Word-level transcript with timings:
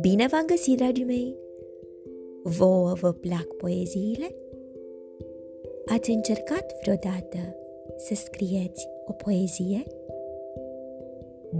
Bine 0.00 0.26
v-am 0.30 0.46
găsit, 0.46 0.76
dragii 0.76 1.04
mei! 1.04 1.36
Vouă 2.42 2.92
vă 2.92 3.12
plac 3.12 3.46
poeziile? 3.56 4.34
Ați 5.86 6.10
încercat 6.10 6.78
vreodată 6.82 7.38
să 7.96 8.14
scrieți 8.14 8.88
o 9.06 9.12
poezie? 9.12 9.82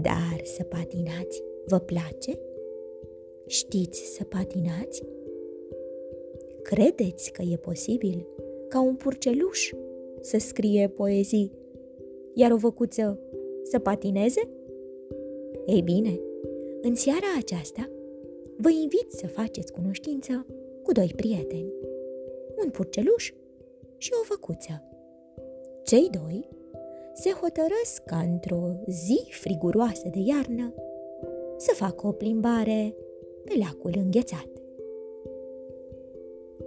Dar 0.01 0.41
să 0.43 0.63
patinați 0.63 1.43
vă 1.65 1.79
place? 1.79 2.39
Știți 3.45 4.15
să 4.15 4.23
patinați? 4.23 5.03
Credeți 6.61 7.31
că 7.31 7.41
e 7.41 7.55
posibil 7.55 8.27
ca 8.67 8.81
un 8.81 8.95
purceluș 8.95 9.71
să 10.21 10.37
scrie 10.37 10.87
poezii, 10.87 11.51
iar 12.33 12.51
o 12.51 12.57
văcuță 12.57 13.19
să 13.69 13.79
patineze? 13.79 14.49
Ei 15.65 15.81
bine, 15.81 16.19
în 16.81 16.95
seara 16.95 17.27
aceasta 17.37 17.89
vă 18.57 18.69
invit 18.69 19.11
să 19.11 19.27
faceți 19.27 19.71
cunoștință 19.71 20.45
cu 20.83 20.91
doi 20.91 21.13
prieteni, 21.15 21.73
un 22.63 22.69
purceluș 22.69 23.33
și 23.97 24.11
o 24.21 24.23
făcuță. 24.23 24.83
Cei 25.83 26.09
doi 26.09 26.47
se 27.13 27.29
hotărăsc 27.29 28.03
ca 28.05 28.17
într-o 28.17 28.69
zi 28.87 29.27
friguroasă 29.29 30.09
de 30.11 30.19
iarnă 30.19 30.73
să 31.57 31.73
facă 31.73 32.07
o 32.07 32.11
plimbare 32.11 32.95
pe 33.43 33.53
lacul 33.59 33.91
înghețat. 33.95 34.49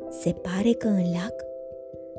Se 0.09 0.33
pare 0.33 0.73
că 0.73 0.87
în 0.87 1.13
lac 1.13 1.45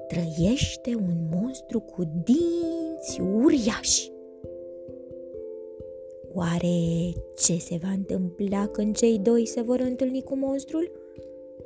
trăiește 0.07 0.95
un 0.95 1.27
monstru 1.31 1.79
cu 1.79 2.03
dinți 2.23 3.21
uriași. 3.21 4.11
Oare 6.33 7.13
ce 7.37 7.57
se 7.57 7.79
va 7.81 7.89
întâmpla 7.89 8.67
când 8.67 8.95
cei 8.95 9.19
doi 9.19 9.45
se 9.45 9.61
vor 9.61 9.79
întâlni 9.79 10.23
cu 10.23 10.35
monstrul? 10.35 10.91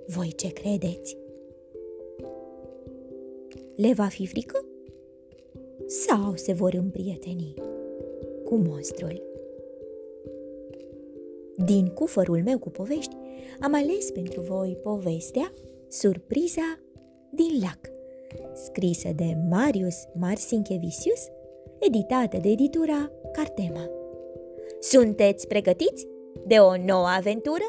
Voi 0.07 0.33
ce 0.35 0.51
credeți? 0.51 1.17
Le 3.75 3.93
va 3.93 4.05
fi 4.05 4.25
frică? 4.25 4.65
Sau 5.85 6.35
se 6.35 6.53
vor 6.53 6.73
împrieteni 6.73 7.53
cu 8.43 8.55
monstrul? 8.55 9.21
Din 11.65 11.87
cufărul 11.87 12.41
meu 12.43 12.59
cu 12.59 12.69
povești 12.69 13.15
am 13.59 13.73
ales 13.73 14.11
pentru 14.11 14.41
voi 14.41 14.77
povestea 14.83 15.53
Surpriza 15.87 16.79
din 17.29 17.59
lac, 17.61 17.79
scrisă 18.53 19.09
de 19.15 19.37
Marius 19.49 19.95
Marsinchevisius, 20.13 21.27
editată 21.79 22.37
de 22.37 22.49
editura 22.49 23.11
Cartema. 23.31 23.94
Sunteți 24.89 25.47
pregătiți 25.47 26.07
de 26.47 26.55
o 26.55 26.77
nouă 26.77 27.07
aventură? 27.17 27.67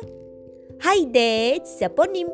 Haideți 0.77 1.77
să 1.77 1.89
pornim! 1.89 2.33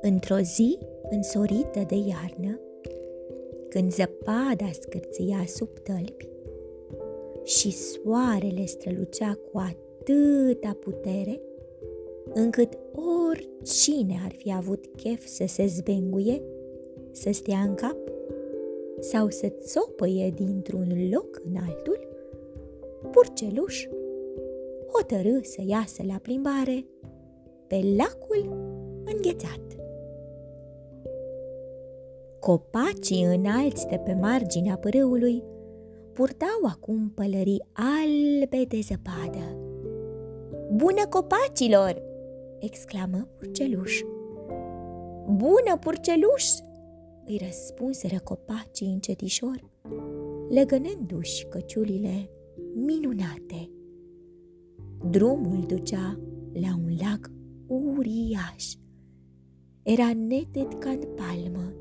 Într-o 0.00 0.38
zi 0.38 0.78
însorită 1.10 1.80
de 1.86 1.94
iarnă, 1.94 2.60
când 3.68 3.92
zăpada 3.92 4.70
scârțâia 4.72 5.44
sub 5.46 5.78
tălpi 5.78 6.28
și 7.44 7.70
soarele 7.70 8.64
strălucea 8.64 9.38
cu 9.52 9.58
atâta 9.58 10.76
putere, 10.80 11.40
încât 12.32 12.78
oricine 13.28 14.20
ar 14.24 14.32
fi 14.36 14.52
avut 14.52 14.84
chef 14.96 15.26
să 15.26 15.44
se 15.46 15.66
zbenguie, 15.66 16.42
să 17.10 17.32
stea 17.32 17.58
în 17.58 17.74
cap 17.74 18.03
sau 19.10 19.28
să 19.28 19.48
țopăie 19.48 20.30
dintr-un 20.30 21.08
loc 21.12 21.40
în 21.44 21.56
altul, 21.56 22.08
purceluș 23.10 23.86
hotărâ 24.92 25.38
să 25.42 25.62
iasă 25.66 26.02
la 26.06 26.18
plimbare 26.22 26.86
pe 27.66 27.80
lacul 27.96 28.56
înghețat. 29.04 29.60
Copacii 32.40 33.24
înalți 33.24 33.86
de 33.86 33.96
pe 34.04 34.14
marginea 34.20 34.76
pârâului 34.76 35.42
purtau 36.12 36.70
acum 36.70 37.12
pălării 37.14 37.62
albe 37.72 38.64
de 38.68 38.78
zăpadă. 38.82 39.58
Bună 40.72 41.06
copacilor! 41.08 42.02
exclamă 42.58 43.28
purceluș. 43.36 44.00
Bună, 45.26 45.78
purceluș! 45.80 46.44
Îi 47.26 47.40
răspunseră 47.44 48.18
copacii 48.18 48.92
încetișor, 48.92 49.70
legănându-și 50.48 51.46
căciulile 51.46 52.30
minunate. 52.74 53.70
Drumul 55.10 55.64
ducea 55.66 56.20
la 56.52 56.78
un 56.84 56.96
lac 57.00 57.30
uriaș. 57.66 58.74
Era 59.82 60.12
neted 60.14 60.78
ca 60.78 60.90
în 60.90 61.02
palmă 61.14 61.72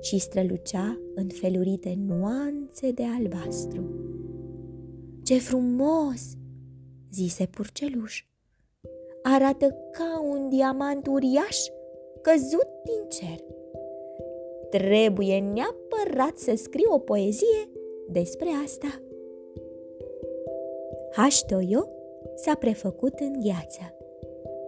și 0.00 0.18
strălucea 0.18 1.00
în 1.14 1.28
felurite 1.28 1.98
nuanțe 2.06 2.90
de 2.90 3.04
albastru. 3.18 3.82
Ce 5.22 5.38
frumos! 5.38 6.36
zise 7.12 7.46
purceluș. 7.46 8.24
Arată 9.22 9.66
ca 9.92 10.20
un 10.30 10.48
diamant 10.48 11.06
uriaș 11.06 11.56
căzut 12.22 12.68
din 12.84 13.08
cer. 13.08 13.57
Trebuie 14.70 15.38
neapărat 15.38 16.36
să 16.36 16.52
scriu 16.56 16.92
o 16.92 16.98
poezie 16.98 17.70
despre 18.08 18.48
asta. 18.64 19.02
Haștoio 21.12 21.88
s-a 22.34 22.54
prefăcut 22.54 23.18
în 23.18 23.32
gheață. 23.40 23.80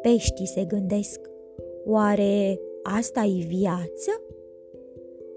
Peștii 0.03 0.47
se 0.47 0.65
gândesc, 0.65 1.21
oare 1.85 2.61
asta 2.83 3.21
e 3.21 3.45
viață? 3.47 4.11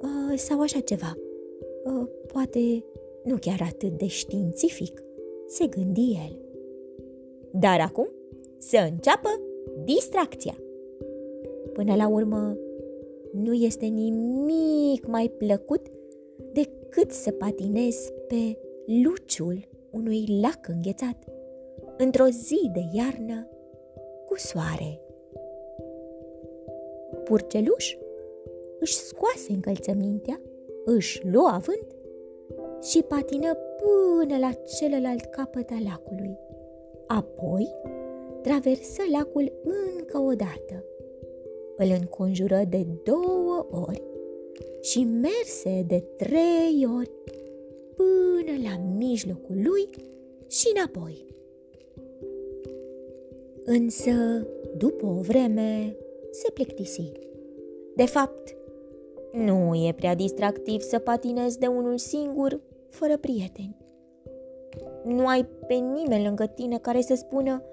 Uh, 0.02 0.38
sau 0.38 0.62
așa 0.62 0.80
ceva. 0.80 1.18
Uh, 1.84 2.08
poate 2.28 2.84
nu 3.24 3.36
chiar 3.40 3.60
atât 3.70 3.98
de 3.98 4.08
științific, 4.08 5.04
se 5.48 5.68
gândi 5.68 6.20
el. 6.26 6.40
Dar 7.52 7.80
acum 7.80 8.08
să 8.58 8.78
înceapă 8.92 9.30
distracția. 9.84 10.58
Până 11.74 11.96
la 11.96 12.08
urmă, 12.08 12.58
nu 13.34 13.54
este 13.54 13.86
nimic 13.86 15.06
mai 15.08 15.32
plăcut 15.38 15.88
decât 16.52 17.12
să 17.12 17.32
patinezi 17.32 18.14
pe 18.28 18.58
luciul 19.04 19.68
unui 19.92 20.40
lac 20.42 20.68
înghețat 20.68 21.24
într-o 21.98 22.26
zi 22.26 22.70
de 22.74 22.82
iarnă 22.92 23.48
cu 24.26 24.38
soare. 24.38 25.02
Purceluș 27.24 27.98
își 28.80 28.94
scoase 28.94 29.52
încălțămintea, 29.52 30.42
își 30.86 31.28
luă 31.32 31.48
avânt 31.48 31.96
și 32.82 33.04
patină 33.04 33.54
până 33.54 34.38
la 34.38 34.52
celălalt 34.52 35.26
capăt 35.26 35.70
al 35.70 35.84
lacului. 35.84 36.38
Apoi 37.08 37.76
traversă 38.42 39.02
lacul 39.12 39.52
încă 39.98 40.18
o 40.18 40.34
dată. 40.34 40.86
Îl 41.78 41.96
înconjură 42.00 42.62
de 42.70 42.86
două 43.04 43.68
ori 43.72 44.04
și 44.82 45.04
merse 45.04 45.84
de 45.88 46.04
trei 46.18 46.88
ori 46.98 47.12
până 47.96 48.70
la 48.70 48.82
mijlocul 48.98 49.56
lui 49.64 49.90
și 50.48 50.72
înapoi. 50.76 51.26
Însă, 53.66 54.48
după 54.78 55.06
o 55.06 55.22
vreme, 55.22 55.96
se 56.32 56.52
plictisi. 56.52 57.12
De 57.96 58.06
fapt, 58.06 58.56
nu 59.32 59.76
e 59.76 59.94
prea 59.94 60.16
distractiv 60.16 60.82
să 60.82 61.00
patinezi 61.00 61.60
de 61.60 61.68
unul 61.68 61.98
singur, 61.98 62.62
fără 62.90 63.18
prieteni. 63.18 63.78
Nu 65.04 65.28
ai 65.28 65.46
pe 65.68 65.74
nimeni 65.74 66.26
lângă 66.26 66.46
tine 66.46 66.78
care 66.78 67.02
să 67.02 67.16
spună 67.16 67.64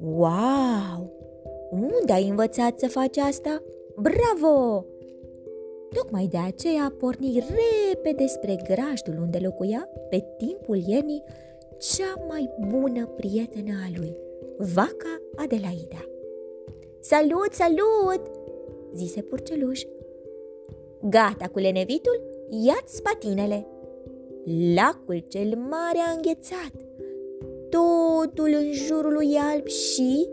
Wow! 0.00 1.21
Unde 1.72 2.12
ai 2.12 2.28
învățat 2.28 2.78
să 2.78 2.88
faci 2.88 3.16
asta? 3.16 3.62
Bravo! 3.96 4.84
Tocmai 5.94 6.26
de 6.30 6.36
aceea 6.36 6.94
porni 6.98 7.44
repede 7.48 8.26
spre 8.26 8.56
grajdul 8.64 9.22
unde 9.22 9.38
locuia, 9.42 9.88
pe 10.10 10.24
timpul 10.38 10.76
iernii, 10.86 11.22
cea 11.78 12.24
mai 12.28 12.50
bună 12.68 13.06
prietenă 13.06 13.72
a 13.86 13.90
lui, 13.98 14.16
vaca 14.58 15.20
Adelaida. 15.36 16.04
Salut, 17.00 17.52
salut! 17.52 18.30
zise 18.94 19.22
purceluș. 19.22 19.82
Gata 21.02 21.48
cu 21.52 21.58
lenevitul? 21.58 22.20
Ia-ți 22.50 23.02
patinele! 23.02 23.66
Lacul 24.74 25.24
cel 25.28 25.56
mare 25.56 25.98
a 26.08 26.12
înghețat. 26.14 26.72
Totul 27.68 28.50
în 28.52 28.72
jurul 28.72 29.12
lui 29.12 29.34
alb 29.52 29.66
și... 29.66 30.28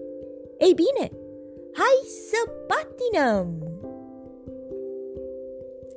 Ei 0.58 0.74
bine, 0.74 1.19
hai 1.74 2.00
să 2.30 2.51
patinăm! 2.68 3.63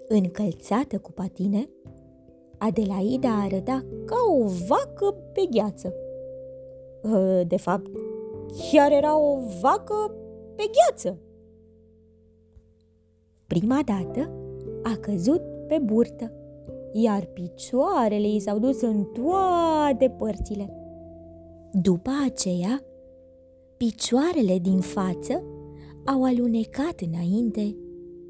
Încălțată 0.08 0.98
cu 0.98 1.12
patine, 1.12 1.68
Adelaida 2.58 3.28
arăta 3.28 3.84
ca 4.04 4.16
o 4.30 4.44
vacă 4.68 5.16
pe 5.32 5.48
gheață. 5.50 5.94
Ă, 7.12 7.42
de 7.46 7.56
fapt, 7.56 7.90
chiar 8.70 8.92
era 8.92 9.18
o 9.18 9.38
vacă 9.60 10.14
pe 10.54 10.62
gheață. 10.72 11.18
Prima 13.46 13.80
dată 13.84 14.30
a 14.82 14.96
căzut 15.00 15.42
pe 15.66 15.78
burtă, 15.78 16.32
iar 16.92 17.24
picioarele 17.24 18.28
i 18.28 18.40
s-au 18.40 18.58
dus 18.58 18.80
în 18.80 19.04
toate 19.04 20.14
părțile. 20.18 20.76
După 21.72 22.10
aceea, 22.26 22.82
picioarele 23.76 24.58
din 24.58 24.80
față 24.80 25.42
au 26.04 26.24
alunecat 26.24 27.00
înainte, 27.00 27.76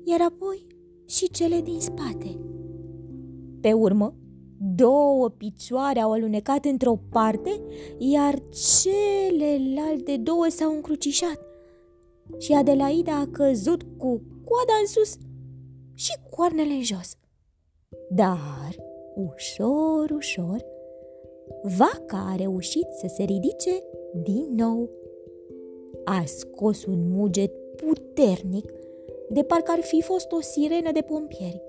iar 0.04 0.20
apoi 0.20 0.66
și 1.06 1.30
cele 1.30 1.60
din 1.60 1.80
spate. 1.80 2.38
Pe 3.60 3.72
urmă, 3.72 4.14
două 4.74 5.28
picioare 5.28 6.00
au 6.00 6.12
alunecat 6.12 6.64
într-o 6.64 6.98
parte, 7.10 7.60
iar 7.98 8.38
celelalte 8.50 10.16
două 10.16 10.46
s-au 10.48 10.74
încrucișat. 10.74 11.40
Și 12.38 12.52
Adelaida 12.52 13.19
a 13.19 13.28
căzut 13.32 13.82
cu 13.82 14.22
coada 14.44 14.72
în 14.80 14.86
sus 14.86 15.16
și 15.94 16.12
coarnele 16.30 16.72
în 16.72 16.82
jos. 16.82 17.16
Dar, 18.10 18.76
ușor, 19.14 20.10
ușor, 20.10 20.64
vaca 21.62 22.28
a 22.32 22.36
reușit 22.36 22.86
să 23.00 23.06
se 23.14 23.22
ridice 23.22 23.82
din 24.22 24.54
nou. 24.56 24.90
A 26.04 26.22
scos 26.25 26.84
un 26.84 27.10
muget 27.10 27.62
puternic, 27.87 28.73
de 29.29 29.43
parcă 29.43 29.70
ar 29.70 29.81
fi 29.81 30.02
fost 30.02 30.32
o 30.32 30.40
sirenă 30.40 30.93
de 30.93 31.00
pompieri, 31.00 31.62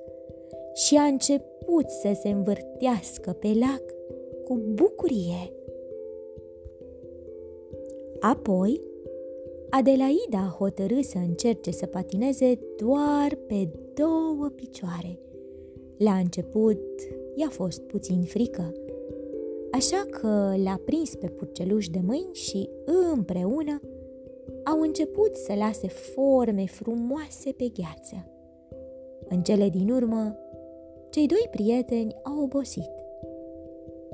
și 0.73 0.95
a 0.95 1.03
început 1.03 1.89
să 1.89 2.17
se 2.21 2.29
învârtească 2.29 3.31
pe 3.31 3.47
lac 3.59 3.83
cu 4.43 4.61
bucurie. 4.73 5.51
Apoi, 8.19 8.81
Adelaida 9.69 10.37
a 10.37 10.55
hotărât 10.57 11.03
să 11.03 11.17
încerce 11.17 11.71
să 11.71 11.85
patineze 11.85 12.59
doar 12.77 13.37
pe 13.47 13.69
două 13.93 14.49
picioare. 14.55 15.19
La 15.97 16.13
început 16.13 16.81
i-a 17.35 17.49
fost 17.49 17.81
puțin 17.81 18.21
frică, 18.21 18.73
așa 19.71 20.05
că 20.09 20.53
l-a 20.63 20.79
prins 20.85 21.15
pe 21.15 21.27
purceluș 21.27 21.87
de 21.87 21.99
mâini 22.05 22.33
și 22.33 22.69
împreună 23.13 23.81
au 24.63 24.81
început 24.81 25.35
să 25.35 25.53
lase 25.53 25.87
forme 25.87 26.65
frumoase 26.65 27.51
pe 27.51 27.71
gheață. 27.73 28.27
În 29.29 29.41
cele 29.43 29.69
din 29.69 29.89
urmă, 29.89 30.37
cei 31.09 31.27
doi 31.27 31.47
prieteni 31.51 32.15
au 32.23 32.43
obosit 32.43 32.91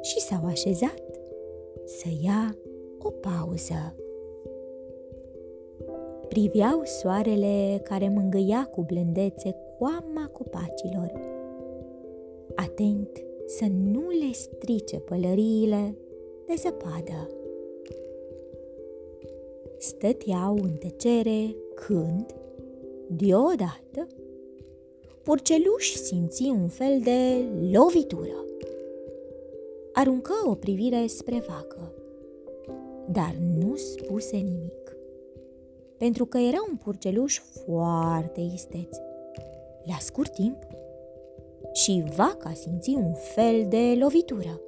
și 0.01 0.19
s-au 0.19 0.45
așezat 0.45 1.03
să 1.85 2.07
ia 2.23 2.55
o 2.99 3.09
pauză. 3.09 3.95
Priveau 6.27 6.81
soarele 6.83 7.79
care 7.83 8.09
mângâia 8.09 8.69
cu 8.71 8.81
blândețe 8.81 9.55
coama 9.77 10.27
copacilor, 10.27 11.11
atent 12.55 13.09
să 13.45 13.65
nu 13.91 14.07
le 14.07 14.31
strice 14.31 14.99
pălăriile 14.99 15.97
de 16.45 16.53
zăpadă. 16.57 17.38
Stăteau 19.79 20.53
în 20.61 20.71
tăcere 20.71 21.55
când, 21.75 22.35
deodată, 23.07 24.07
Purceluș 25.23 25.93
simți 25.93 26.43
un 26.43 26.67
fel 26.67 26.99
de 27.03 27.45
lovitură. 27.71 28.45
Aruncă 29.93 30.33
o 30.45 30.53
privire 30.53 31.07
spre 31.07 31.43
vacă, 31.47 31.91
dar 33.11 33.35
nu 33.59 33.75
spuse 33.75 34.37
nimic, 34.37 34.95
pentru 35.97 36.25
că 36.25 36.37
era 36.37 36.57
un 36.69 36.75
purceluș 36.75 37.39
foarte 37.39 38.41
isteț. 38.53 38.97
La 39.85 39.97
scurt 39.99 40.33
timp, 40.33 40.57
și 41.73 42.03
vaca 42.15 42.53
simți 42.53 42.89
un 42.89 43.13
fel 43.13 43.65
de 43.69 43.97
lovitură. 43.99 44.61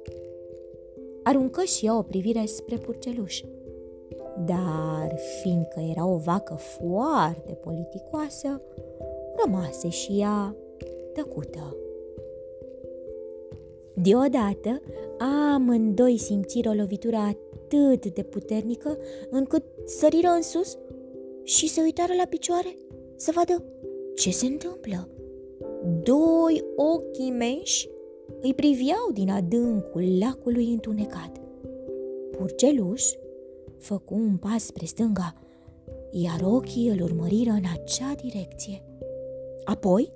Aruncă 1.22 1.62
și 1.62 1.86
ea 1.86 1.98
o 1.98 2.02
privire 2.02 2.44
spre 2.44 2.76
purceluș. 2.76 3.42
Dar, 4.46 5.14
fiindcă 5.40 5.80
era 5.90 6.06
o 6.06 6.16
vacă 6.16 6.54
foarte 6.54 7.52
politicoasă, 7.52 8.60
rămase 9.44 9.88
și 9.88 10.20
ea 10.20 10.56
tăcută. 11.12 11.76
Deodată, 13.94 14.80
amândoi 15.54 16.18
simțiră 16.18 16.68
o 16.68 16.72
lovitură 16.72 17.16
atât 17.16 18.14
de 18.14 18.22
puternică 18.22 18.98
încât 19.30 19.62
săriră 19.84 20.28
în 20.28 20.42
sus 20.42 20.78
și 21.42 21.68
se 21.68 21.80
uitară 21.80 22.12
la 22.16 22.26
picioare 22.28 22.76
să 23.16 23.32
vadă 23.34 23.64
ce 24.14 24.30
se 24.30 24.46
întâmplă. 24.46 25.08
Doi 26.02 26.64
ochi 26.76 27.18
imenși 27.18 27.88
îi 28.40 28.54
priveau 28.54 29.10
din 29.12 29.30
adâncul 29.30 30.18
lacului 30.20 30.72
întunecat. 30.72 31.40
Purceluș 32.30 33.10
făcu 33.82 34.14
un 34.14 34.36
pas 34.36 34.64
spre 34.64 34.84
stânga, 34.84 35.34
iar 36.10 36.40
ochii 36.42 36.88
îl 36.88 37.02
urmăriră 37.02 37.50
în 37.50 37.64
acea 37.72 38.14
direcție. 38.22 38.84
Apoi, 39.64 40.12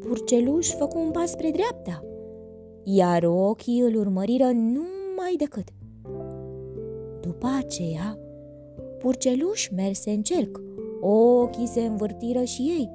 Purceluș 0.00 0.70
făcu 0.70 0.98
un 0.98 1.10
pas 1.10 1.30
spre 1.30 1.50
dreapta, 1.50 2.04
iar 2.84 3.22
ochii 3.22 3.80
îl 3.80 3.96
urmăriră 3.96 4.44
numai 4.44 5.34
decât. 5.36 5.68
După 7.20 7.46
aceea, 7.58 8.18
Purceluș 8.98 9.68
merse 9.68 10.10
în 10.10 10.22
cerc, 10.22 10.60
ochii 11.00 11.66
se 11.66 11.80
învârtiră 11.80 12.42
și 12.42 12.62
ei. 12.62 12.90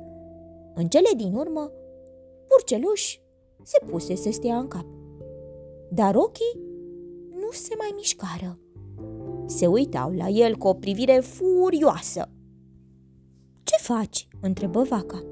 În 0.76 0.88
cele 0.88 1.10
din 1.18 1.34
urmă, 1.36 1.72
Purceluș 2.48 3.18
se 3.64 3.86
puse 3.86 4.16
să 4.16 4.32
stea 4.32 4.58
în 4.58 4.68
cap. 4.68 4.86
Dar 5.90 6.16
ochii 6.16 6.60
nu 7.30 7.52
se 7.52 7.74
mai 7.78 7.92
mișcară. 7.96 8.58
Se 9.46 9.68
uitau 9.68 10.12
la 10.12 10.28
el 10.28 10.56
cu 10.56 10.68
o 10.68 10.74
privire 10.74 11.20
furioasă. 11.20 12.30
Ce 13.64 13.76
faci?" 13.78 14.28
întrebă 14.42 14.82
vaca. 14.82 15.24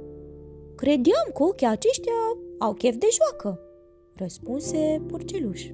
Credeam 0.75 1.29
că 1.33 1.43
ochii 1.43 1.67
aceștia 1.67 2.11
au 2.59 2.73
chef 2.73 2.95
de 2.95 3.07
joacă, 3.11 3.59
răspunse 4.15 5.01
porceluș. 5.07 5.69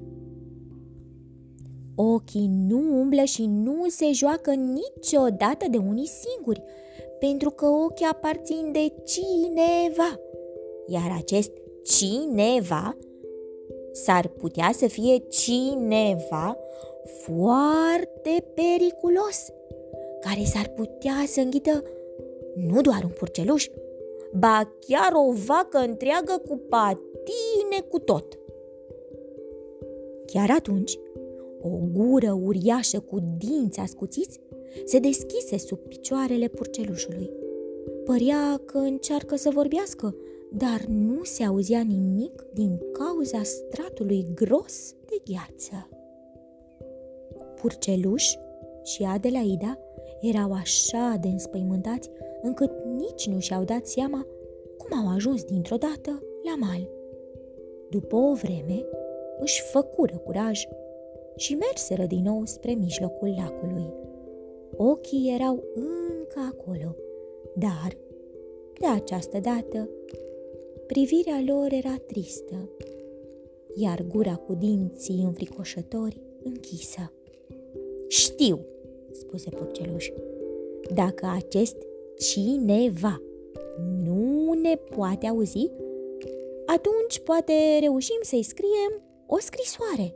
Ochii 1.94 2.50
nu 2.68 3.00
umblă 3.00 3.22
și 3.22 3.46
nu 3.46 3.88
se 3.88 4.12
joacă 4.12 4.52
niciodată 4.54 5.66
de 5.70 5.76
unii 5.76 6.06
singuri, 6.06 6.62
pentru 7.18 7.50
că 7.50 7.66
ochii 7.66 8.06
aparțin 8.06 8.72
de 8.72 8.94
cineva. 9.04 10.20
Iar 10.86 11.16
acest 11.16 11.52
cineva 11.84 12.96
s-ar 13.92 14.26
putea 14.26 14.70
să 14.72 14.86
fie 14.86 15.18
cineva 15.18 16.56
foarte 17.22 18.44
periculos, 18.54 19.46
care 20.20 20.44
s-ar 20.44 20.68
putea 20.68 21.24
să 21.26 21.40
înghită 21.40 21.82
nu 22.54 22.80
doar 22.80 23.04
un 23.04 23.10
purceluș, 23.10 23.66
ba 24.32 24.76
chiar 24.86 25.12
o 25.12 25.32
vacă 25.32 25.78
întreagă 25.78 26.42
cu 26.48 26.60
patine 26.68 27.86
cu 27.88 27.98
tot. 27.98 28.38
Chiar 30.26 30.50
atunci, 30.50 30.98
o 31.60 31.68
gură 31.92 32.32
uriașă 32.32 33.00
cu 33.00 33.18
dinți 33.38 33.80
ascuțiți 33.80 34.40
se 34.84 34.98
deschise 34.98 35.58
sub 35.58 35.78
picioarele 35.78 36.48
purcelușului. 36.48 37.30
Părea 38.04 38.60
că 38.64 38.78
încearcă 38.78 39.36
să 39.36 39.50
vorbească, 39.50 40.16
dar 40.52 40.84
nu 40.88 41.22
se 41.22 41.44
auzea 41.44 41.80
nimic 41.80 42.46
din 42.52 42.80
cauza 42.92 43.42
stratului 43.42 44.26
gros 44.34 44.94
de 45.06 45.16
gheață. 45.24 45.88
Purceluș 47.60 48.34
și 48.82 49.02
Adelaida 49.02 49.78
erau 50.20 50.52
așa 50.52 51.16
de 51.20 51.28
înspăimântați 51.28 52.10
încât 52.42 52.70
nici 52.96 53.28
nu 53.28 53.38
și-au 53.38 53.64
dat 53.64 53.86
seama 53.86 54.26
cum 54.78 54.98
au 54.98 55.14
ajuns 55.14 55.44
dintr-o 55.44 55.76
dată 55.76 56.22
la 56.44 56.66
mal. 56.66 56.90
După 57.90 58.16
o 58.16 58.34
vreme, 58.34 58.84
își 59.40 59.62
făcură 59.62 60.16
curaj 60.16 60.64
și 61.36 61.54
merseră 61.54 62.06
din 62.06 62.22
nou 62.22 62.44
spre 62.44 62.72
mijlocul 62.72 63.34
lacului. 63.36 63.92
Ochii 64.76 65.34
erau 65.34 65.64
încă 65.74 66.40
acolo, 66.52 66.96
dar, 67.54 67.96
de 68.80 68.86
această 68.86 69.38
dată, 69.40 69.88
privirea 70.86 71.42
lor 71.46 71.72
era 71.72 71.94
tristă, 72.06 72.68
iar 73.74 74.02
gura 74.02 74.34
cu 74.34 74.54
dinții 74.54 75.22
înfricoșători 75.24 76.20
închisă. 76.44 77.12
Știu, 78.08 78.60
spuse 79.12 79.50
porceluș, 79.50 80.10
dacă 80.94 81.32
acest 81.36 81.76
cineva 82.18 83.22
nu 84.04 84.52
ne 84.62 84.74
poate 84.96 85.26
auzi, 85.26 85.70
atunci 86.66 87.18
poate 87.24 87.52
reușim 87.80 88.18
să-i 88.22 88.42
scriem 88.42 89.02
o 89.26 89.38
scrisoare. 89.38 90.14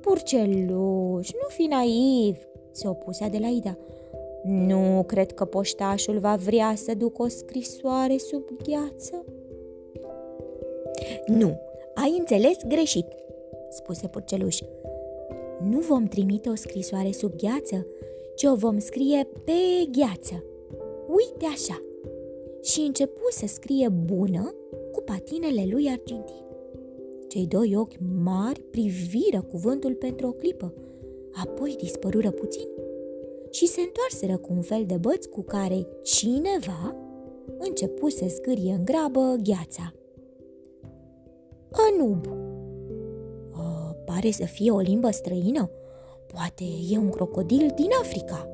Purceluș, 0.00 1.32
nu 1.32 1.48
fi 1.48 1.62
naiv, 1.62 2.36
se 2.70 2.88
opuse 2.88 3.24
Adelaida. 3.24 3.78
Nu 4.44 5.04
cred 5.06 5.32
că 5.32 5.44
poștașul 5.44 6.18
va 6.18 6.36
vrea 6.36 6.74
să 6.76 6.94
ducă 6.94 7.22
o 7.22 7.28
scrisoare 7.28 8.16
sub 8.16 8.44
gheață. 8.62 9.24
Nu, 11.26 11.60
ai 11.94 12.16
înțeles 12.18 12.56
greșit, 12.66 13.06
spuse 13.70 14.06
Purceluș. 14.06 14.58
Nu 15.70 15.78
vom 15.78 16.04
trimite 16.04 16.48
o 16.48 16.54
scrisoare 16.54 17.10
sub 17.10 17.32
gheață, 17.36 17.86
ci 18.36 18.44
o 18.44 18.54
vom 18.54 18.78
scrie 18.78 19.28
pe 19.44 19.88
gheață. 19.90 20.44
Uite 21.08 21.44
așa! 21.52 21.82
Și 22.62 22.80
începu 22.80 23.28
să 23.30 23.46
scrie 23.46 23.88
bună 23.88 24.54
cu 24.92 25.02
patinele 25.02 25.66
lui 25.70 25.88
argintin. 25.88 26.44
Cei 27.28 27.46
doi 27.46 27.76
ochi 27.76 27.96
mari 28.22 28.60
priviră 28.60 29.42
cuvântul 29.50 29.94
pentru 29.94 30.26
o 30.26 30.32
clipă, 30.32 30.74
apoi 31.32 31.76
dispărură 31.78 32.30
puțin 32.30 32.68
și 33.50 33.66
se 33.66 33.80
întoarseră 33.80 34.36
cu 34.36 34.52
un 34.52 34.62
fel 34.62 34.84
de 34.86 34.96
băț 34.96 35.24
cu 35.24 35.42
care 35.42 35.86
cineva 36.02 36.96
începu 37.58 38.08
să 38.08 38.24
scârie 38.28 38.72
în 38.72 38.84
grabă 38.84 39.36
gheața. 39.42 39.94
Anub. 41.70 42.41
A, 44.12 44.14
pare 44.14 44.30
să 44.30 44.44
fie 44.44 44.70
o 44.70 44.78
limbă 44.78 45.10
străină. 45.10 45.70
Poate 46.26 46.64
e 46.90 46.98
un 46.98 47.10
crocodil 47.10 47.72
din 47.74 47.88
Africa. 48.00 48.48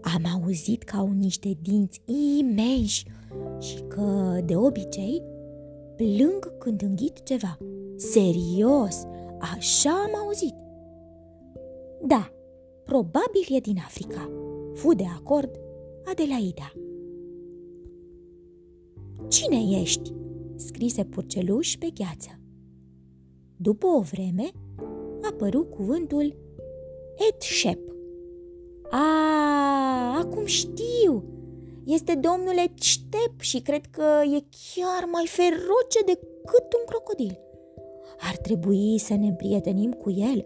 Am 0.00 0.22
auzit 0.42 0.82
că 0.82 0.96
au 0.96 1.10
niște 1.10 1.58
dinți 1.62 2.02
imensi 2.38 3.04
și 3.58 3.82
că, 3.88 4.40
de 4.44 4.56
obicei, 4.56 5.22
plâng 5.96 6.58
când 6.58 6.82
înghit 6.82 7.22
ceva. 7.22 7.58
Serios, 7.96 9.02
așa 9.38 9.90
am 9.90 10.24
auzit. 10.24 10.54
Da, 12.06 12.32
probabil 12.84 13.46
e 13.48 13.60
din 13.60 13.76
Africa. 13.84 14.30
Fu 14.74 14.94
de 14.94 15.04
acord 15.16 15.50
Adelaida. 16.04 16.72
Cine 19.28 19.80
ești? 19.80 20.12
scrise 20.56 21.04
purceluș 21.04 21.76
pe 21.76 21.90
gheață. 21.94 22.39
După 23.62 23.86
o 23.86 24.00
vreme, 24.00 24.50
apăru 25.30 25.64
cuvântul 25.64 26.34
Shep. 27.38 27.78
A, 28.90 30.18
acum 30.18 30.44
știu! 30.44 31.24
Este 31.86 32.14
domnul 32.14 32.54
Etștep 32.64 33.40
și 33.40 33.60
cred 33.60 33.86
că 33.90 34.02
e 34.36 34.44
chiar 34.74 35.08
mai 35.12 35.26
feroce 35.26 36.00
decât 36.06 36.72
un 36.78 36.84
crocodil. 36.86 37.38
Ar 38.18 38.36
trebui 38.36 38.98
să 38.98 39.14
ne 39.14 39.32
prietenim 39.32 39.92
cu 39.92 40.10
el, 40.10 40.44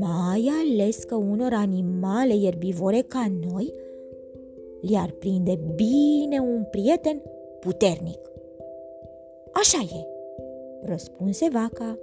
mai 0.00 0.50
ales 0.62 1.04
că 1.04 1.14
unor 1.14 1.52
animale 1.52 2.34
ierbivore 2.34 3.00
ca 3.00 3.32
noi 3.50 3.72
le-ar 4.80 5.10
prinde 5.10 5.60
bine 5.74 6.38
un 6.38 6.66
prieten 6.70 7.22
puternic. 7.60 8.30
Așa 9.52 9.78
e, 9.78 10.06
răspunse 10.84 11.48
vaca. 11.52 11.98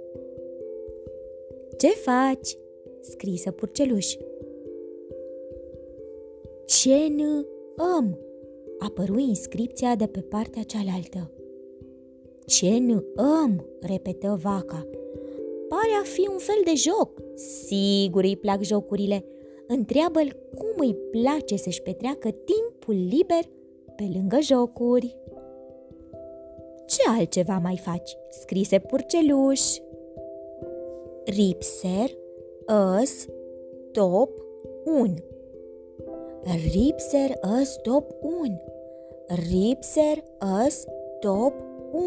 Ce 1.80 1.88
faci? 1.88 2.56
scrisă 3.00 3.50
purceluș. 3.50 4.14
Ce 6.66 7.06
n 7.08 7.46
am? 7.96 8.18
Apăru 8.78 9.18
inscripția 9.18 9.94
de 9.94 10.06
pe 10.06 10.20
partea 10.20 10.62
cealaltă. 10.62 11.30
Ce 12.46 12.78
n 12.78 13.04
am? 13.16 13.66
repetă 13.80 14.38
vaca. 14.42 14.86
Pare 15.68 15.92
a 16.00 16.04
fi 16.04 16.28
un 16.32 16.38
fel 16.38 16.60
de 16.64 16.74
joc. 16.74 17.22
Sigur 17.66 18.22
îi 18.22 18.36
plac 18.36 18.62
jocurile. 18.62 19.24
Întreabă-l 19.66 20.36
cum 20.56 20.86
îi 20.86 20.94
place 20.94 21.56
să-și 21.56 21.82
petreacă 21.82 22.28
timpul 22.30 22.94
liber 22.94 23.44
pe 23.96 24.10
lângă 24.14 24.38
jocuri. 24.40 25.16
Ce 26.86 27.02
altceva 27.18 27.58
mai 27.58 27.76
faci? 27.76 28.16
Scrise 28.30 28.78
purceluș. 28.78 29.60
Ripser, 31.24 32.10
ăs, 32.68 33.26
top, 33.92 34.30
un. 34.84 35.14
Ripser, 36.72 37.38
ăs, 37.60 37.76
top, 37.82 38.10
un. 38.22 38.56
Ripser, 39.26 40.24
ăs, 40.64 40.84
top, 41.20 41.52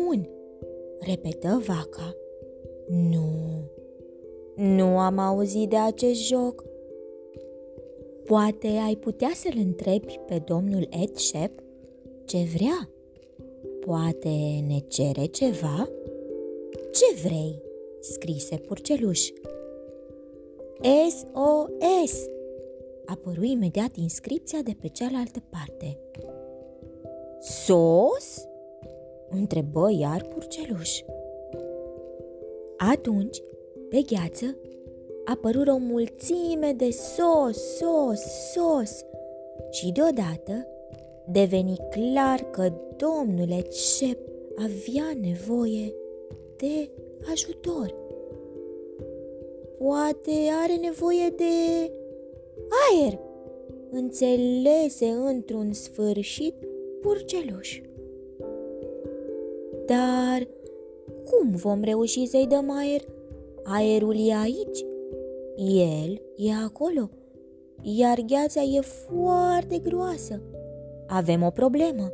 un. 0.10 0.26
Repetă 1.00 1.62
vaca. 1.66 2.16
Nu, 2.88 3.26
nu 4.56 5.00
am 5.00 5.18
auzit 5.18 5.70
de 5.70 5.78
acest 5.78 6.26
joc. 6.26 6.64
Poate 8.24 8.68
ai 8.68 8.96
putea 8.96 9.32
să-l 9.34 9.58
întrebi 9.66 10.20
pe 10.28 10.42
domnul 10.46 10.88
Ed 11.02 11.16
Shep 11.16 11.52
ce 12.26 12.38
vrea. 12.56 12.90
Poate 13.80 14.64
ne 14.68 14.80
cere 14.88 15.26
ceva? 15.26 15.90
Ce 16.92 17.22
vrei? 17.24 17.63
Scrise 18.04 18.56
purceluș. 18.56 19.30
SOS! 21.10 22.30
Apăru 23.06 23.44
imediat 23.44 23.96
inscripția 23.96 24.60
de 24.64 24.76
pe 24.82 24.88
cealaltă 24.88 25.44
parte. 25.50 26.00
Sos? 27.40 28.48
întrebă 29.30 29.92
iar 30.00 30.22
purceluș. 30.22 31.00
Atunci, 32.78 33.42
pe 33.90 34.02
gheață, 34.02 34.58
apărură 35.26 35.72
o 35.72 35.78
mulțime 35.78 36.74
de 36.78 36.90
sos, 36.90 37.78
sos, 37.78 38.22
sos 38.54 39.06
și 39.70 39.92
deodată 39.92 40.68
deveni 41.28 41.78
clar 41.90 42.40
că 42.40 42.74
domnul 42.96 43.52
Ecep 43.52 44.20
avea 44.56 45.18
nevoie 45.22 45.94
de 46.58 46.90
ajutor. 47.32 47.96
Poate 49.78 50.32
are 50.64 50.76
nevoie 50.76 51.34
de 51.36 51.92
aer, 52.92 53.20
înțelese 53.92 55.06
într-un 55.06 55.74
sfârșit 55.74 56.56
purceluș. 57.02 57.82
Dar 59.86 60.48
cum 61.30 61.50
vom 61.50 61.84
reuși 61.84 62.26
să-i 62.26 62.48
dăm 62.48 62.72
aer? 62.72 63.02
Aerul 63.64 64.16
e 64.28 64.34
aici, 64.34 64.86
el 65.56 66.22
e 66.36 66.52
acolo, 66.66 67.10
iar 67.82 68.20
gheața 68.28 68.62
e 68.62 68.82
foarte 68.82 69.78
groasă 69.78 70.42
avem 71.14 71.44
o 71.44 71.50
problemă. 71.50 72.12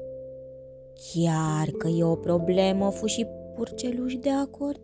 Chiar 0.94 1.70
că 1.78 1.88
e 1.88 2.04
o 2.04 2.16
problemă, 2.16 2.90
fu 2.90 3.06
și 3.06 3.28
purceluș 3.56 4.16
de 4.16 4.30
acord. 4.30 4.80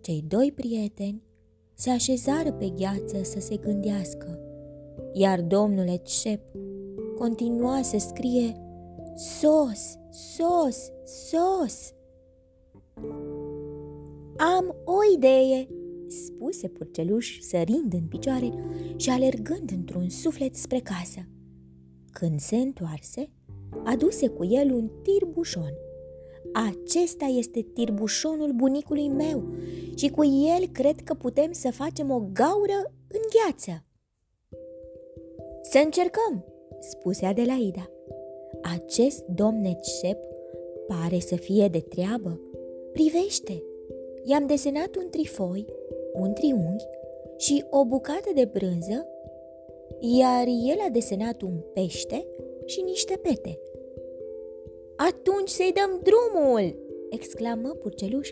Cei 0.00 0.24
doi 0.28 0.52
prieteni 0.54 1.22
se 1.74 1.90
așezară 1.90 2.52
pe 2.52 2.68
gheață 2.68 3.22
să 3.22 3.40
se 3.40 3.56
gândească, 3.56 4.38
iar 5.12 5.42
domnul 5.42 5.88
Etșep 5.88 6.42
continua 7.16 7.82
să 7.82 7.98
scrie 7.98 8.56
Sos, 9.14 9.98
sos, 10.10 10.90
sos! 11.04 11.94
Am 14.36 14.76
o 14.84 15.14
idee, 15.14 15.68
spuse 16.06 16.68
purceluș 16.68 17.40
sărind 17.40 17.92
în 17.92 18.06
picioare 18.08 18.50
și 18.96 19.10
alergând 19.10 19.70
într-un 19.70 20.08
suflet 20.08 20.54
spre 20.54 20.78
casă. 20.78 21.20
Când 22.10 22.40
se 22.40 22.56
întoarse, 22.56 23.30
aduse 23.84 24.28
cu 24.28 24.44
el 24.44 24.72
un 24.72 24.90
tirbușon. 25.02 25.72
Acesta 26.52 27.24
este 27.24 27.62
tirbușonul 27.62 28.52
bunicului 28.52 29.08
meu 29.08 29.42
și 29.94 30.10
cu 30.10 30.24
el 30.24 30.66
cred 30.72 31.00
că 31.04 31.14
putem 31.14 31.52
să 31.52 31.70
facem 31.70 32.10
o 32.10 32.22
gaură 32.32 32.92
în 33.08 33.20
gheață. 33.32 33.84
Să 35.62 35.78
încercăm, 35.84 36.44
spuse 36.80 37.26
Adelaida. 37.26 37.90
Acest 38.62 39.24
domn 39.24 39.64
șep 40.00 40.18
pare 40.86 41.18
să 41.18 41.36
fie 41.36 41.68
de 41.68 41.80
treabă. 41.80 42.40
Privește, 42.92 43.62
i-am 44.24 44.46
desenat 44.46 44.96
un 44.96 45.10
trifoi, 45.10 45.66
un 46.12 46.32
triunghi 46.32 46.84
și 47.36 47.64
o 47.70 47.84
bucată 47.84 48.30
de 48.34 48.44
brânză, 48.44 49.06
iar 50.00 50.46
el 50.46 50.78
a 50.86 50.90
desenat 50.90 51.42
un 51.42 51.60
pește 51.74 52.26
și 52.64 52.80
niște 52.80 53.16
pete. 53.16 53.58
Atunci 55.08 55.48
să-i 55.48 55.72
dăm 55.74 56.00
drumul!" 56.02 56.76
exclamă 57.10 57.68
Purceluș 57.68 58.30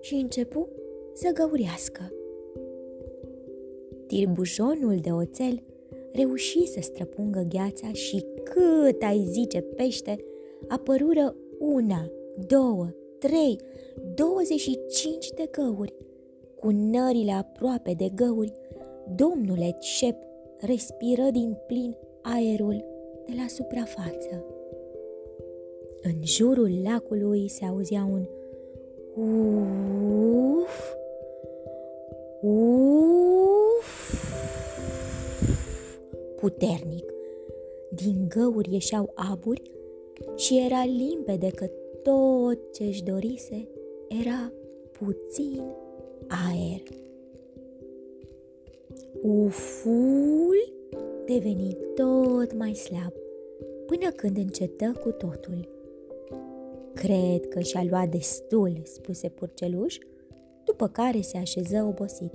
și 0.00 0.14
începu 0.14 0.68
să 1.12 1.30
găurească. 1.32 2.12
Tirbușonul 4.06 4.96
de 5.00 5.10
oțel 5.10 5.62
reuși 6.12 6.66
să 6.66 6.80
străpungă 6.80 7.46
gheața 7.48 7.92
și 7.92 8.24
cât 8.42 9.02
ai 9.02 9.24
zice 9.28 9.60
pește, 9.60 10.24
apărură 10.68 11.36
una, 11.58 12.10
două, 12.46 12.88
trei, 13.18 13.56
25 14.14 15.30
de 15.30 15.48
găuri. 15.50 15.94
Cu 16.56 16.70
nările 16.70 17.32
aproape 17.32 17.94
de 17.96 18.08
găuri, 18.14 18.52
domnule 19.14 19.76
Cep 19.78 20.16
respiră 20.58 21.30
din 21.30 21.56
plin 21.66 21.96
aerul 22.22 22.84
de 23.26 23.32
la 23.36 23.46
suprafață. 23.48 24.49
În 26.02 26.14
jurul 26.22 26.70
lacului 26.84 27.48
se 27.48 27.64
auzea 27.64 28.08
un 28.10 28.26
uf, 30.54 30.94
uf, 32.42 34.14
puternic. 36.36 37.12
Din 37.94 38.28
găuri 38.28 38.72
ieșeau 38.72 39.12
aburi 39.14 39.70
și 40.36 40.62
era 40.64 40.84
limpede 40.84 41.48
că 41.48 41.66
tot 42.02 42.72
ce 42.72 42.84
își 42.84 43.02
dorise 43.02 43.68
era 44.08 44.52
puțin 44.98 45.62
aer. 46.28 46.82
Uful 49.22 50.72
deveni 51.26 51.76
tot 51.94 52.54
mai 52.54 52.74
slab 52.74 53.12
până 53.86 54.10
când 54.10 54.36
încetă 54.36 54.92
cu 55.02 55.10
totul. 55.10 55.68
Cred 56.94 57.48
că 57.48 57.60
și-a 57.60 57.84
luat 57.90 58.08
destul, 58.08 58.80
spuse 58.84 59.28
Purceluș, 59.28 59.98
după 60.64 60.88
care 60.88 61.20
se 61.20 61.36
așeză 61.36 61.84
obosit. 61.88 62.32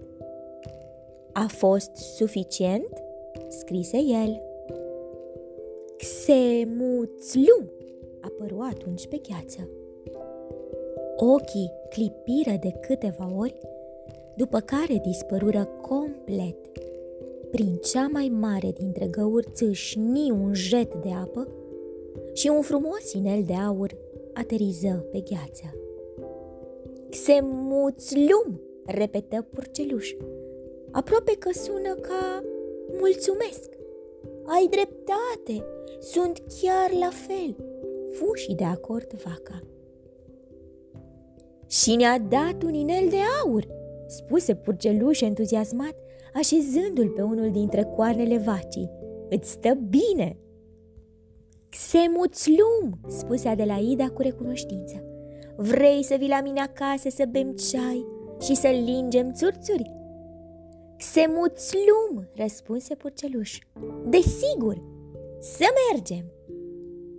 A 1.33 1.45
fost 1.47 1.95
suficient? 1.95 3.03
scrise 3.49 3.97
el. 3.97 4.41
Xemuțlum! 5.97 7.69
apăru 8.21 8.59
atunci 8.59 9.07
pe 9.07 9.21
gheață. 9.29 9.69
Ochii 11.15 11.71
clipiră 11.89 12.57
de 12.59 12.71
câteva 12.81 13.31
ori, 13.37 13.59
după 14.35 14.59
care 14.59 15.01
dispărură 15.03 15.69
complet. 15.81 16.57
Prin 17.51 17.75
cea 17.75 18.07
mai 18.11 18.31
mare 18.39 18.71
dintre 18.71 19.07
găuri 19.07 19.47
țâșni 19.51 20.31
un 20.31 20.53
jet 20.53 20.95
de 20.95 21.09
apă 21.11 21.47
și 22.33 22.47
un 22.47 22.61
frumos 22.61 23.13
inel 23.13 23.43
de 23.43 23.53
aur 23.53 23.95
ateriză 24.35 25.07
pe 25.11 25.19
gheață. 25.19 25.77
Xemuțlum, 27.09 28.61
repetă 28.85 29.47
purceluș, 29.53 30.13
aproape 30.91 31.35
că 31.39 31.49
sună 31.53 31.93
ca 31.93 32.43
mulțumesc. 32.99 33.69
Ai 34.45 34.67
dreptate, 34.69 35.65
sunt 35.99 36.43
chiar 36.61 36.99
la 36.99 37.09
fel, 37.09 37.55
fu 38.11 38.33
și 38.33 38.53
de 38.53 38.63
acord 38.63 39.11
vaca. 39.23 39.61
Și 41.67 41.95
ne-a 41.95 42.19
dat 42.19 42.63
un 42.63 42.73
inel 42.73 43.09
de 43.09 43.17
aur, 43.43 43.67
spuse 44.07 44.55
purceluș 44.55 45.21
entuziasmat, 45.21 45.95
așezându-l 46.33 47.09
pe 47.09 47.21
unul 47.21 47.51
dintre 47.51 47.83
coarnele 47.95 48.37
vacii. 48.37 48.91
Îți 49.29 49.49
stă 49.49 49.77
bine! 49.89 50.37
Xemuțlum, 51.75 52.99
spuse 53.07 53.47
Adelaida 53.47 54.09
cu 54.09 54.21
recunoștință. 54.21 55.03
Vrei 55.57 56.03
să 56.03 56.15
vii 56.19 56.27
la 56.27 56.41
mine 56.41 56.59
acasă 56.59 57.09
să 57.09 57.27
bem 57.31 57.51
ceai 57.51 58.05
și 58.41 58.55
să 58.55 58.67
lingem 58.67 59.33
țurțuri? 59.33 59.91
Xemuțlum, 60.97 62.29
răspunse 62.35 62.95
purceluș. 62.95 63.59
Desigur, 64.09 64.83
să 65.39 65.65
mergem! 65.91 66.25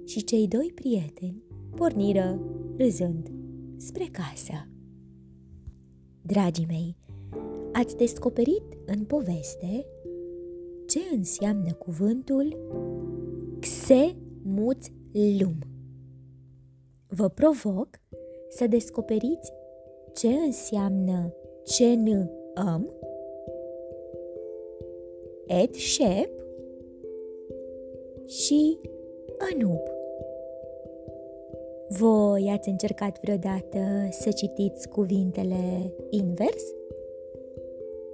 Și 0.04 0.24
cei 0.24 0.48
doi 0.48 0.72
prieteni 0.74 1.42
porniră 1.74 2.40
râzând 2.76 3.30
spre 3.76 4.04
casă. 4.12 4.68
Dragii 6.22 6.66
mei, 6.68 6.96
ați 7.72 7.96
descoperit 7.96 8.64
în 8.86 9.04
poveste 9.04 9.86
ce 10.86 11.00
înseamnă 11.16 11.72
cuvântul 11.72 12.56
xe 13.60 14.16
muți 14.46 14.92
lum. 15.12 15.58
Vă 17.08 17.28
provoc 17.28 17.88
să 18.48 18.66
descoperiți 18.66 19.52
ce 20.14 20.28
înseamnă 20.28 21.34
n 21.80 22.30
am, 22.54 22.90
et 25.46 25.74
șep 25.74 26.30
și 28.26 28.78
anub. 29.52 29.80
Voi 31.88 32.50
ați 32.52 32.68
încercat 32.68 33.20
vreodată 33.20 33.78
să 34.10 34.30
citiți 34.30 34.88
cuvintele 34.88 35.92
invers? 36.10 36.62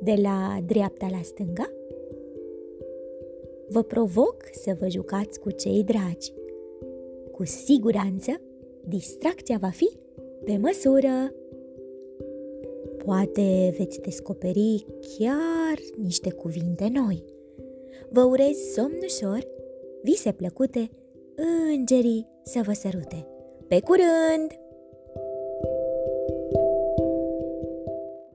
De 0.00 0.14
la 0.22 0.58
dreapta 0.66 1.06
la 1.10 1.20
stânga? 1.22 1.81
Vă 3.72 3.82
provoc 3.82 4.36
să 4.52 4.76
vă 4.80 4.88
jucați 4.88 5.40
cu 5.40 5.50
cei 5.50 5.84
dragi. 5.84 6.32
Cu 7.32 7.44
siguranță, 7.44 8.40
distracția 8.88 9.58
va 9.60 9.68
fi 9.68 9.90
pe 10.44 10.56
măsură. 10.56 11.34
Poate 13.04 13.74
veți 13.78 14.00
descoperi 14.00 14.86
chiar 15.18 15.78
niște 15.96 16.32
cuvinte 16.32 16.90
noi. 16.92 17.24
Vă 18.10 18.22
urez 18.22 18.56
somn 18.74 18.98
ușor, 19.04 19.46
vise 20.02 20.32
plăcute, 20.32 20.90
îngerii 21.70 22.26
să 22.44 22.60
vă 22.64 22.72
sărute. 22.72 23.26
Pe 23.68 23.80
curând! 23.80 24.61